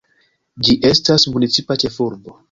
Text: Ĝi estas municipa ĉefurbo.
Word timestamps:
Ĝi 0.69 0.75
estas 0.91 1.25
municipa 1.33 1.77
ĉefurbo. 1.85 2.35